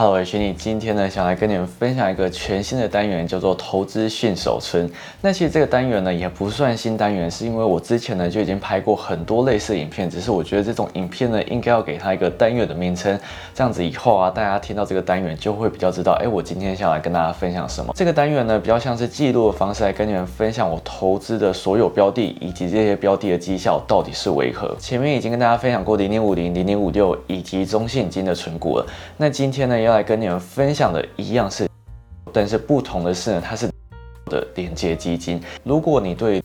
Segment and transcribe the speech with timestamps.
[0.00, 0.52] Hello，我是你。
[0.52, 4.88] 今天呢，想来跟你们分享一个全新的单元，叫做投资训手村。
[5.20, 13.18] 那其实这个单元呢，也不算新单元，是因为我之前呢就已经拍过很多类似影片，只是我觉得这种影片呢，应该要给它一个单元的名称，
[13.52, 17.92] 这样子以后啊，大家听到这个单元就会比较知道，哎，我今天想来跟大家分享什么。
[17.96, 24.76] 这个单元呢，比较像是记录的方式来跟你们分享我投资的所有标的，以及这些标的的绩效到底是为何。
[24.78, 28.86] 前面已经跟大家分享过零点五零、零点五六以及中信金的存股了，
[29.16, 31.66] 那今天呢，要要来跟你们分享的一样是，
[32.30, 33.70] 但是不同的是呢，它是
[34.26, 35.42] 的连接基金。
[35.64, 36.42] 如果你对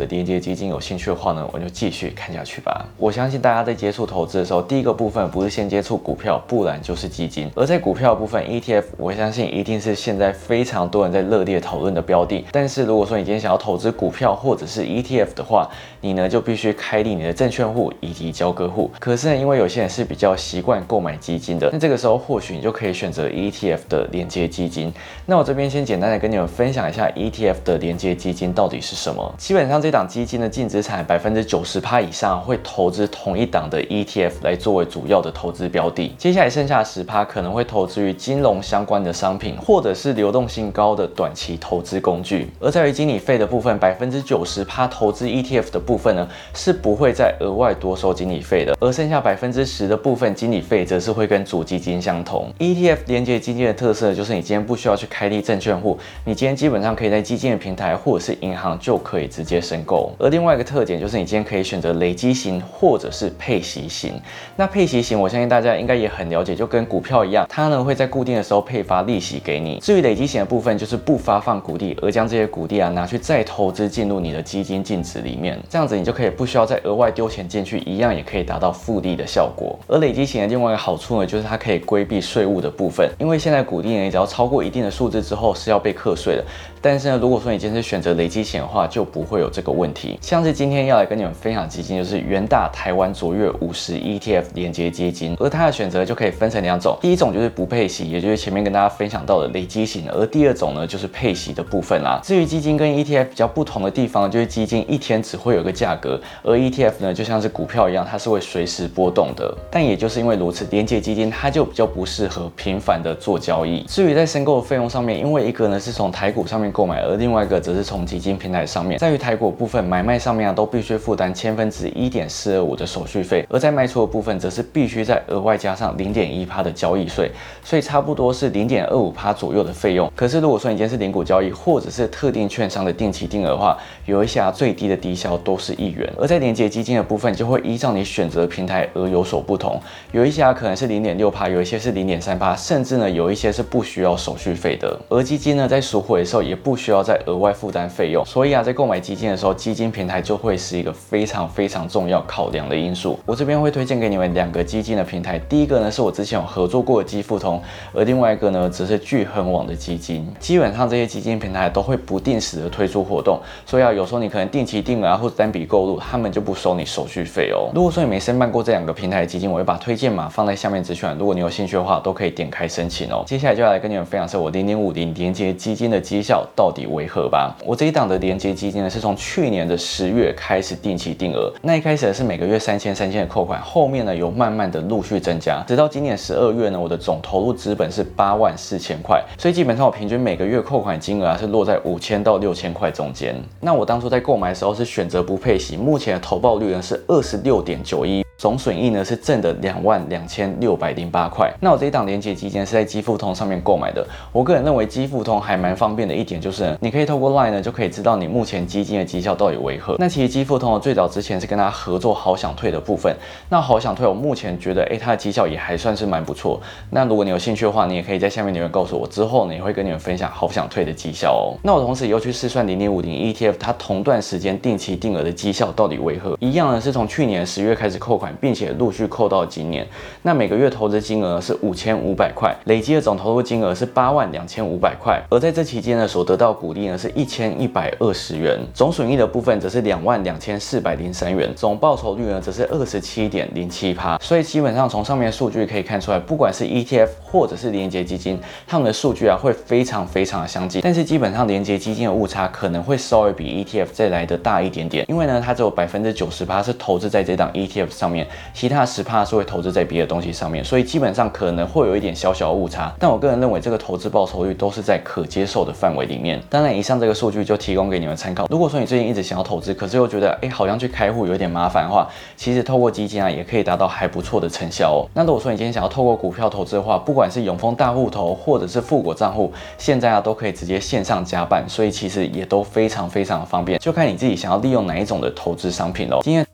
[0.00, 2.86] 的连接基金有兴趣的话呢，我就继续看下去吧。
[2.96, 7.50] 我相信大家在接触投资的时候，第一个部分不是先接触股票，不然就是基金。
[7.54, 12.44] 而在股票部分，ETF，我相信一定是现在非常多人在热烈讨论的标的。
[12.50, 15.68] 但是如果说你今天想要投资股票或者是 ETF 的话，
[16.00, 18.90] 你呢就必须开立你的证券户以及交割户。
[18.98, 24.92] 可是呢，因为有些人是比较习惯购买基金的，那这个时候或许你就可以选择 ETF 的连接基金。
[25.26, 29.34] 那我这边先简单的跟你们分享一下 ETF 的连接基金到底是什么。
[29.36, 42.48] 基本上这档基金的净资产百分之九十趴以上会投资同一档的 ETF 来作为主要的投资标的，接下来剩下十趴可能会投资于金融相关的商品，或者是流动性高的短期投资工具。
[42.60, 52.52] 而在于经理费的部分，百分之九十趴投资 ETF 的部分呢，是不会再额外多收经理费的，而剩下百分之十的部分经理费则是会跟主基金相同。
[52.58, 60.12] ETF 连接基金的特色就是你今天不需要去开立证券户，你今天基本上可以在基金的平台或者是银行就可以直接申购。
[60.18, 64.14] 而另外一个特点就是你今天可以选择累积型或者是配息型。
[64.56, 69.78] 那配息型，我相信大家应该也很了解，就跟股票一样，它呢会在固定的时候配发利息给你。
[69.80, 79.78] 至于累积型的部分，就是不发放股利，而将这些股利啊拿去再投资进入你的基金净值里面，这样子你就可以不需要再额外丢钱进去，一样也可以达到复利的效果。
[79.86, 86.44] 而累积型的另外一个好处呢，就是它可以规避税务的部分，因为现在股利呢只要超过一定的数字之后是要被课税的。
[86.82, 90.18] 但是呢，如果说你今天是选择累积型的话，就不会有这个问题。
[90.20, 102.20] 像是今天要来跟你们分享基金，就是元大台湾卓越五十 ETF 连接基金，而它的选择就可以分成两种，第一种就是不配息，也就是前面跟大家分享到的累积型，而第二种呢就是配息的部分啦。
[102.22, 109.54] 至于基金跟 ETF 比较不同的地方，就是基金一天只会有个价格，而 ETF 呢就像是股票一样，它是会随时波动的。
[109.70, 113.82] 但也就是因为如此，连接基金它就比较不适合频繁的做交易。
[113.88, 127.30] 至于在申购的费用上面，因为一个呢是从台股上面购买，而另外一个则是从基金平台上面，在于台股部分买卖上面啊，都必须负担千分之一点四二五的手续费，而在卖出的部分，则是必须再额外加上零点一趴的交易税，
[127.64, 130.10] 所以差不多是零点二五趴左右的费用。
[130.14, 139.80] 可是如果说你今天是零股交易，或者是特定券商的定期定额的话，有一些啊最低的低消都是一元，而在连接基金的部分，就会依照你选择平台而有所不同，
[140.12, 144.98] 有一些啊可能是零点六趴，有一些是零点三趴，甚至呢有一些是不需要手续费的。
[145.08, 153.18] 而基金呢在赎回的时候，也不需要再额外负担费用，所以啊，在购买基金的时候，基金平台就会是一个非常非常重要考量的因素。
[153.24, 157.60] 我这边会推荐给你们两个基金的平台，第一个呢是我之前有合作过的基富通，
[157.94, 160.30] 而另外一个呢则是聚恒网的基金。
[160.38, 167.70] 基本上这些基金平台都会不定时的推出活动，所以啊，有时候你可能定期定额啊或者单笔购入，他们就不收你手续费哦。
[167.74, 173.22] 如果说你没申办过这两个平台的基金，我会把推荐码放在下面资讯，如果你有兴趣的话，都可以点开申请哦。
[173.26, 177.56] 接下来就要来跟你们分享是我零点五零连接基金的绩效到底为何吧。
[177.64, 181.52] 我这一档的连接基金呢，是从去去年的十月开始定期定额。
[181.62, 193.40] 那一开始是每个月三千三千的扣款，后面呢有慢慢的陆续增加，直到今年十二月呢，我的总投入资本是八万四千块，所以基本上我平均每个月扣款金额啊是落在五千到六千块中间。
[193.60, 198.24] 那我当初在购买的时候是选择不配息，目前的投报率呢是二十六点九一。
[198.40, 201.52] 总损益呢是挣的两万两千六百零八块。
[201.60, 204.02] 那我这一档连接基金是在基富通上面购买的。
[204.32, 209.94] 我个人认为基富通还蛮方便的一点就是，你可以透过 LINE 呢就可以知道你目前基金的绩效到底为何。
[209.98, 213.14] 那其实基富通最早之前是跟他合作好想退的部分。
[213.50, 216.58] 那好想退，我目前觉得哎它的绩效也还算是蛮不错。
[216.88, 221.60] 那如果你有兴趣的话，你也可以在下面留言告诉我，之后呢也会跟你们分享好想退的绩效哦。
[221.62, 226.38] 那我同时又去试算零点五零 ETF 它同段时间定期定额的绩效到底为何？
[226.40, 229.86] 一样呢是从去年十月开始扣款，并且陆续扣到今年，
[230.22, 258.19] 那每个月投资金额是五千五百块，累计的总投入金额是八万两千五百块，而在这期间呢，所得到股利呢是一千一百二十元，总损益的部分则是两万两千四百零三元，总报酬率呢则是二十七点零七趴，所以基本上从上面数据可以看出来，不管是 ETF 或者是连接基金，他们的数据啊会非常非常的相近，但是基本上连接基金的误差可能会稍微比 ETF 再来的大一点点，因为呢它只有百分之九十八是投资在这档 ETF 上面。
[258.52, 262.92] 其他十趴是会投资在别的东西上面，所以基本上可能会有一点小小误差。
[262.98, 266.40] 但我个人认为这个投资报酬率都是在可接受的范围里面。
[266.48, 268.46] 当然，以上这个数据就提供给你们参考。
[268.48, 275.08] 如果说你最近一直想要投资，可是又觉得哎好像去开户有点麻烦的话，其实透过基金啊也可以达到还不错的成效哦。
[275.14, 286.20] 那如果说你今天想要透过股票投资的话，不管是永丰大户头或者是富国账户，现在啊都可以直接线上加办，所以其实也都非常非常的方便，就看你自己想要利用哪一种的投资商品喽。
[286.22, 286.49] 今天。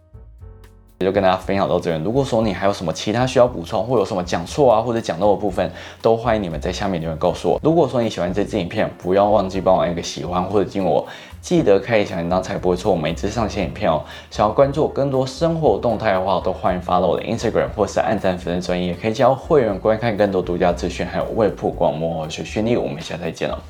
[1.00, 2.02] 就跟大家分享到这边。
[2.02, 5.70] 如果说你还有什么其他需要补充，或有什么讲错啊，或者讲漏的部分，
[6.00, 7.60] 都欢迎你们在下面留言告诉我。
[7.62, 11.06] 如果说你喜欢这支影片，不要忘记帮我按一个喜欢或者进我，
[11.42, 14.02] 记得开小铃铛才不会错过每次上线影片哦。
[14.30, 22.82] 想要关注我更多生活动态的话，都欢迎发到我的 Instagram 或是按赞粉丝专页，也可以加入会员观看更多独家资讯，还有未曝光幕后学训练。
[22.82, 23.62] 我们下次再见了，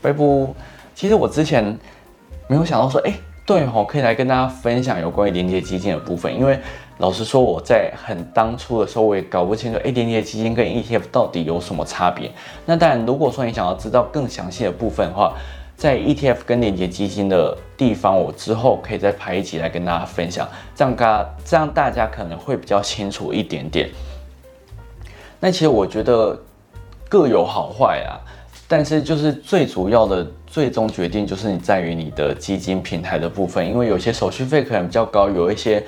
[0.00, 0.24] 拜拜。
[0.94, 1.78] 其实我之前
[2.48, 3.12] 没有想到说，哎。
[3.52, 6.34] 对哦，可以来跟大家分享有关于连接基金的部分。
[6.34, 6.58] 因为
[6.96, 12.30] 老实说，我在很当初的时候，我也搞不清楚，哎，连接基金跟 ETF 到底有什么差别。
[12.64, 15.34] 那当然，如果说你想要知道更详细的部分的话，
[15.76, 23.90] 在 ETF 跟连接基金的地方，我之后可以再拍一集来跟大家分享，这样大家这样大家可能会比较清楚一点点。
[25.38, 26.40] 那其实我觉得
[27.06, 28.16] 各有好坏啊。
[28.72, 35.84] 但是就是最主要的最终决定就是你在于你的基金平台的部分，因为有些手续费可能比较高，有一些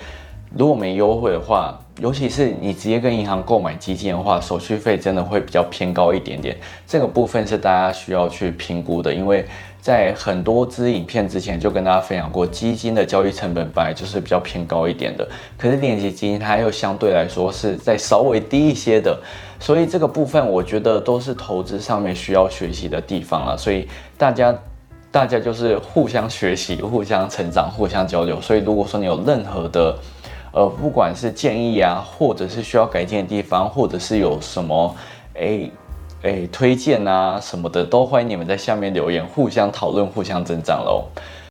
[0.56, 6.56] 如果没优惠的话，尤其是你直接跟银行购买基金的话，手续费真的会比较偏高一点点。
[6.86, 9.44] 这个部分是大家需要去评估的，因为
[9.80, 15.28] 在很多支影片之前就跟大家分享过，基金的交易成本本来就是比较偏高一点的，
[15.58, 19.18] 可是链接基金它又相对来说是在稍微低一些的。
[19.60, 23.56] 所以这个部分，我觉得都是投资上面需要学习的地方了。
[23.56, 24.54] 所以大家，
[25.10, 28.40] 大家就是互相学习、互相成长、互相交流。
[28.40, 29.96] 所以如果说你有任何的，
[30.54, 34.94] 呃，不管是建议啊，或者是需要改进的地方，或者是有什么，
[35.34, 35.68] 哎，
[36.22, 41.06] 哎，推荐啊什么的，都欢迎你们在下面留言，互相讨论、互相增长喽。